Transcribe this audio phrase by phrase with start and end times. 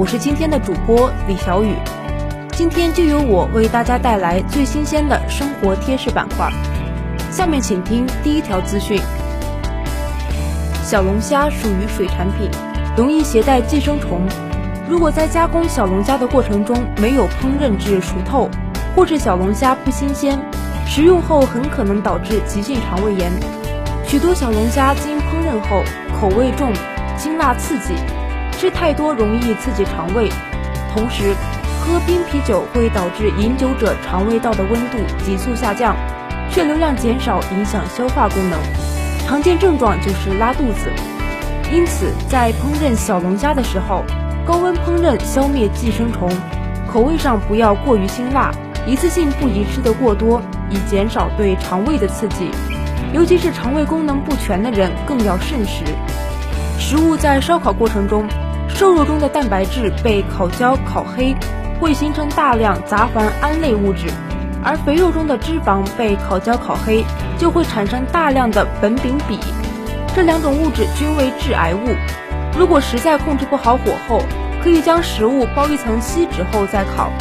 [0.00, 1.74] 我是今天的主播李小雨，
[2.52, 6.50] 今天就由我为大家带来最新鲜的生活贴士板块。
[7.30, 8.98] 下面请听第一条资讯：
[10.82, 12.50] 小龙虾属于水产品，
[12.96, 14.22] 容易携带寄生虫。
[14.88, 18.48] 如果在加工小龙虾的过程中没有烹饪至熟透，
[18.96, 20.40] 或是小龙虾不新鲜，
[20.86, 23.30] 食用后很可能导致急性肠胃炎。
[24.06, 25.84] 许多小龙虾经烹饪后
[26.18, 26.72] 口味重、
[27.18, 27.92] 辛辣刺激。
[28.60, 30.28] 吃太多容易刺激肠胃，
[30.92, 31.34] 同时
[31.80, 35.96] 喝冰啤酒会导致饮酒者肠胃道的温度急速下降，
[36.50, 38.60] 血流量减少，影响消化功能。
[39.26, 40.92] 常见症状就是拉肚子。
[41.72, 44.04] 因此，在烹饪小龙虾的时候，
[44.44, 46.30] 高温烹饪消灭寄生虫，
[46.86, 48.50] 口味上不要过于辛辣，
[48.86, 52.50] 一次性不宜吃得过多，以减少对肠胃的刺激。
[53.14, 55.82] 尤其是肠胃功能不全的人更要慎食。
[56.78, 58.28] 食物在烧烤过程中。
[58.80, 61.36] 瘦肉中的蛋白质被烤焦烤黑，
[61.78, 64.06] 会形成大量杂环胺类物质；
[64.64, 67.04] 而肥肉中的脂肪被烤焦烤黑，
[67.36, 69.38] 就会产生大量的苯丙芘。
[70.16, 71.94] 这两种物质均为致癌物。
[72.58, 74.22] 如果实在控制不好火候，
[74.64, 77.12] 可以将食物包一层锡纸后再烤。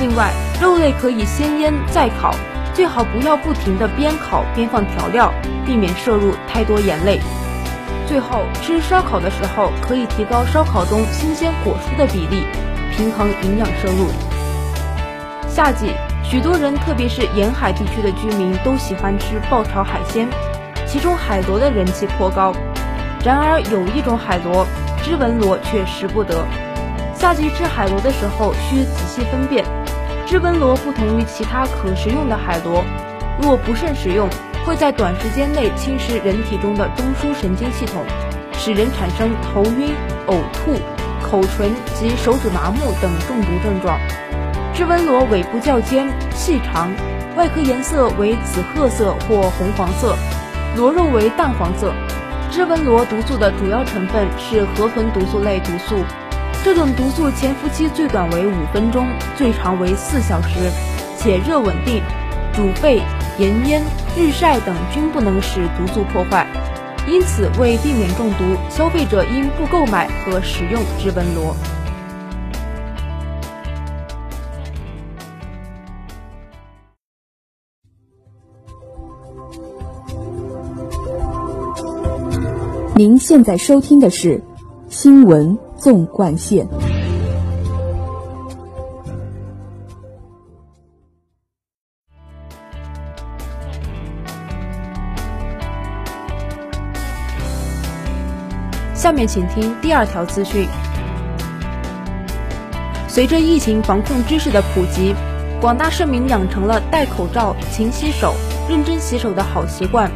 [0.00, 2.34] 另外，肉类可以先腌再烤，
[2.72, 5.30] 最好不要不停地边烤边放调料，
[5.66, 7.20] 避免摄入太多盐类。
[8.06, 12.46] 最后吃烧烤的时候，可以提高烧烤中新鲜果蔬的比例，
[12.96, 14.08] 平衡营养摄入。
[15.48, 15.92] 夏季，
[16.22, 20.28] 许多人，特别是沿海地区的居民，都喜欢吃爆炒海鲜，
[20.86, 22.52] 其中海螺的人气颇高。
[23.24, 24.66] 然而，有一种海螺——
[25.02, 26.44] 织纹螺却食不得。
[27.14, 29.64] 夏季吃海螺的时候，需仔细分辨。
[30.26, 32.84] 织纹螺不同于其他可食用的海螺，
[33.40, 34.28] 若不慎食用。
[34.64, 38.02] 会在短时间内侵蚀人体中的中枢神经系统，
[38.54, 39.94] 使人产生头晕、
[40.26, 40.80] 呕吐、
[41.22, 44.00] 口唇及手指麻木等中毒症状。
[44.72, 46.90] 织纹螺尾部较尖、细长，
[47.36, 50.16] 外壳颜色为紫褐色或红黄色，
[50.76, 51.92] 螺肉为淡黄色。
[52.50, 55.96] 织纹螺毒素的主要成分是河豚毒素类毒素，
[56.64, 60.70] 这种毒素潜伏期最短为五分钟，最长为四小时，
[61.18, 62.02] 且热稳定。
[62.52, 63.02] 煮沸、
[63.36, 63.82] 盐腌、
[64.16, 66.46] 日晒等均不能使毒素破坏，
[67.08, 71.52] 因此为避免中毒，消费者应不购买和食用织纹螺。
[82.94, 84.38] 您现在收听的是
[84.88, 86.64] 《新闻纵贯线》。
[99.14, 100.66] 下面请听第二条资讯。
[103.06, 105.14] 随着疫情防控知识的普及，
[105.60, 108.34] 广大市民养成了戴口罩、勤洗手、
[108.68, 110.10] 认真洗手的好习惯。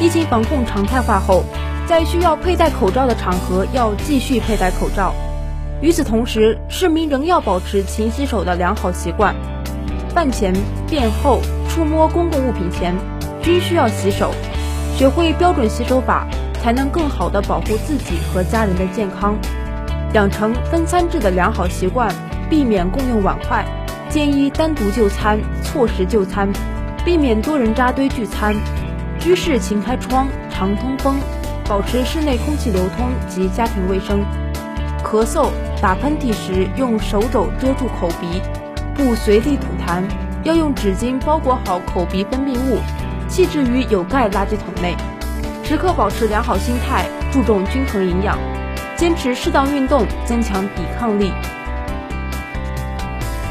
[0.00, 1.44] 疫情防控常态化后，
[1.86, 5.12] 在需要佩戴口罩的场合要继续佩戴口罩。
[5.82, 9.36] 与此同时，市民仍要保持勤洗手的良好习惯。
[10.14, 10.54] 饭前、
[10.88, 12.96] 便后、触摸公共物品前，
[13.42, 14.32] 均需要洗手，
[14.96, 16.26] 学会标准洗手法。
[16.62, 19.34] 才能更好地保护自己和家人的健康，
[20.12, 22.14] 养成分餐制的良好习惯，
[22.48, 23.64] 避免共用碗筷，
[24.08, 26.48] 建议单独就餐，错时就餐，
[27.04, 28.54] 避免多人扎堆聚餐。
[29.18, 31.16] 居室勤开窗，常通风，
[31.68, 34.24] 保持室内空气流通及家庭卫生。
[35.02, 35.48] 咳嗽、
[35.80, 38.40] 打喷嚏时用手肘遮住口鼻，
[38.94, 40.02] 不随地吐痰，
[40.42, 42.78] 要用纸巾包裹好口鼻分泌物，
[43.28, 44.94] 弃置于有盖垃圾桶内。
[45.70, 48.36] 时刻保持良好心态，注重均衡营养，
[48.96, 51.32] 坚持适当运动，增强抵抗力。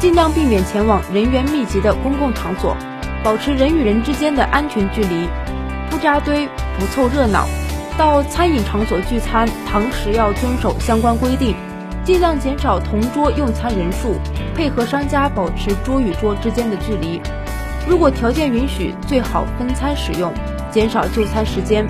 [0.00, 2.76] 尽量避免前往人员密集的公共场所，
[3.22, 5.28] 保持人与人之间的安全距离，
[5.88, 7.46] 不扎堆，不凑热闹。
[7.96, 11.54] 到餐饮场所聚餐，堂食要遵守相关规定，
[12.02, 14.16] 尽量减少同桌用餐人数，
[14.56, 17.22] 配合商家保持桌与桌之间的距离。
[17.88, 20.34] 如果条件允许，最好分餐使用，
[20.68, 21.86] 减少就餐时间。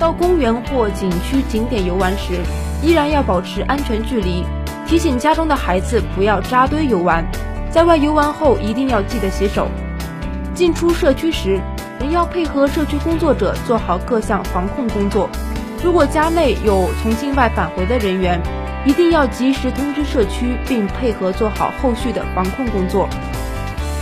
[0.00, 2.40] 到公园或景区景点游玩时，
[2.82, 4.46] 依然要保持安全距离，
[4.86, 7.22] 提醒家中的孩子不要扎堆游玩，
[7.70, 9.68] 在外游玩后一定要记得洗手。
[10.54, 11.60] 进出社区时，
[12.00, 15.28] 仍要配合社区工作者做好各项防控工作。
[15.84, 18.40] 如果家内有从境外返回的人员，
[18.86, 23.06] 一定要及时通知社区，并配合做好后续的防控工作。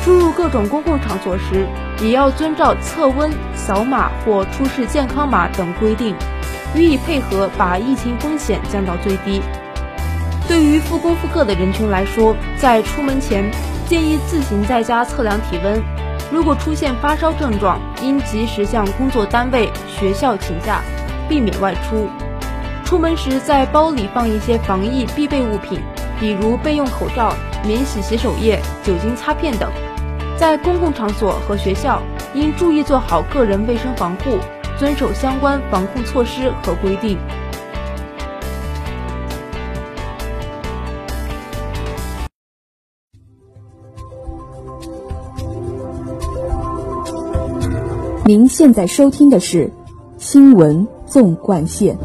[0.05, 1.67] 出入各种公共场所时，
[2.00, 6.15] 也要遵照测温、扫码或出示健康码等规定，
[6.75, 9.41] 予以配合，把疫情风险降到最低。
[10.47, 13.50] 对于复工复课的人群来说，在出门前
[13.87, 15.83] 建议自行在家测量体温。
[16.31, 20.81] 如果出现发烧症状，应及时向工作单位、学校请假，
[21.29, 22.09] 避免外出。
[22.85, 25.81] 出门时在包里放一些防疫必备物品，
[26.19, 27.35] 比如备用口罩、
[27.67, 29.71] 免洗洗手液、酒精擦片等。
[30.38, 32.00] 在公共场所和学校，
[32.32, 34.38] 应注意做好个人卫生防护，
[34.79, 37.19] 遵守相关防控措施和规定。
[48.25, 49.67] 您现在收听的是
[50.19, 51.96] 《新闻纵贯线》。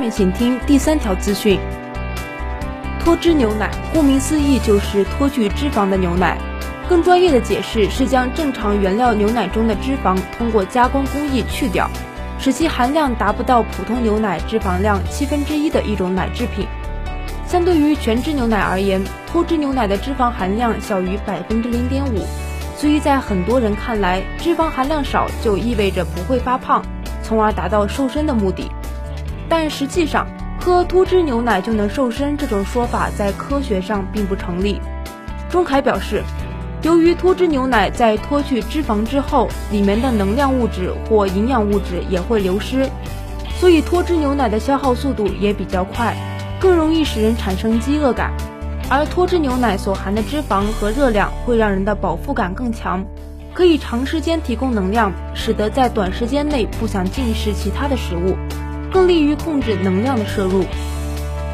[0.00, 1.60] 下面请听第三条资讯：
[3.04, 6.38] 脱脂牛奶，顾名思义就是脱去脂肪的牛奶。
[6.88, 11.86] 更专业的解释是将正常原料牛奶中的脂肪通过加工工艺去掉，
[12.38, 16.66] 使其含量达不到普通牛奶脂肪量七分之一的一种奶制品。
[17.46, 22.24] 相对于全脂牛奶而言，脱脂牛奶的脂肪含量小于百分之零点五，
[22.74, 26.82] 所以在很多人看来，脂肪含量少就意味着不会发胖，
[27.22, 28.72] 从而达到瘦身的目的。
[29.50, 30.26] 但实际上，
[30.60, 34.80] 喝脱脂牛奶就能瘦身这种说法在科学上并不成立。
[35.50, 36.22] 钟凯表示，
[36.82, 42.88] 由于脱脂牛奶在脱去脂肪之后，里面的能量物质或营养物质也会流失，
[43.58, 46.14] 所以脱脂牛奶的消耗速度也比较快，
[46.60, 48.32] 更容易使人产生饥饿感。
[48.88, 53.04] 而脱脂牛奶所含的脂肪和热量会让人的饱腹感更强，
[53.52, 58.36] 可以长时间提供能量，使得在短时间内不想进食其他的食物。
[58.92, 60.64] 更利于控制能量的摄入。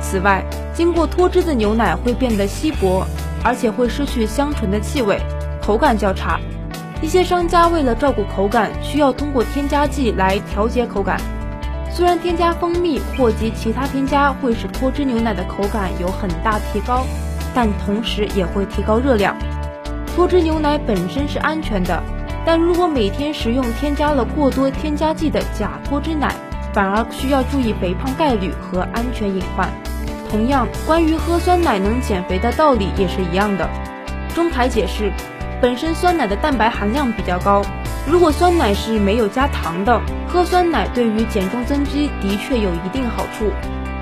[0.01, 3.07] 此外，经过脱脂的牛奶会变得稀薄，
[3.43, 5.21] 而且会失去香醇的气味，
[5.61, 6.39] 口感较差。
[7.03, 11.21] 一些商家为了照顾口感，需要通过添加剂来调节口感。
[11.91, 17.07] 虽然添加蜂蜜或及其他添加会使脱脂牛奶的口感有很大提高，
[17.55, 19.37] 但同时也会提高热量。
[20.15, 22.03] 脱脂牛奶本身是安全的，
[22.45, 26.35] 但如果每天食用添加了过多添加剂的假脱脂奶，
[26.77, 29.67] 反而需要注意肥胖概率和安全隐患。
[30.29, 33.67] 同样，关于喝酸奶能减肥的道理也是一样的。
[34.35, 35.11] 钟凯解释，
[35.59, 37.63] 本身酸奶的蛋白含量比较高，
[38.07, 43.51] 如果酸奶是没有加糖的，喝酸奶对于减重增肌的确有一定好处。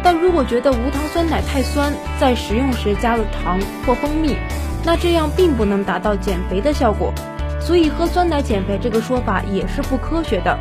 [0.03, 4.37] 但如果觉得无糖酸奶太酸，在食用时加了糖或蜂蜜，
[4.83, 7.15] 那这样并不能达到减肥的效果。
[7.61, 10.59] 所以喝酸奶减肥这个说法也是不科学的。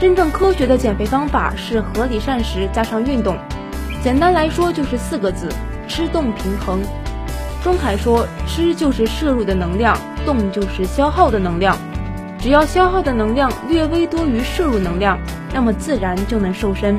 [0.00, 3.36] 真正科学的减肥方法是合理膳食加上运动，
[4.02, 5.46] 简单来说就是四个字：
[5.86, 6.80] 吃动平衡。
[7.62, 11.76] 钟凯说，吃就是摄入的能量，动就是消耗的能量。
[12.38, 15.18] 只要消耗的能量略微多于摄入能量，
[15.52, 16.98] 那么自然就能瘦身。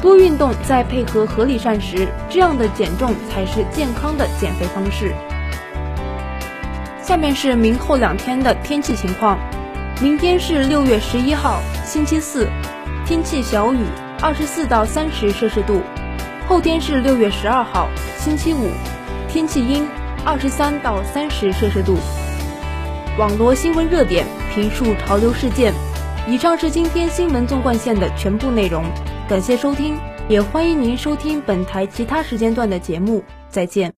[0.00, 5.14] 多运动再配合合理膳食，这样的减重才是健康的减肥方式。
[7.02, 9.38] 下面是明后两天的天气情况。
[10.00, 11.60] 明天是六月十一号，
[11.94, 12.48] 星期四，
[13.06, 13.78] 天气小雨，
[14.20, 15.80] 二十四到三十摄氏度。
[16.48, 18.68] 后天是六月十二号，星期五，
[19.28, 19.86] 天气阴，
[20.24, 21.96] 二十三到三十摄氏度。
[23.16, 25.72] 网罗新闻热点，评述潮流事件。
[26.26, 28.82] 以上是今天新闻纵贯线的全部内容，
[29.28, 29.96] 感谢收听，
[30.28, 33.22] 也欢迎您收听本台其他时间段的节目。
[33.48, 33.94] 再见。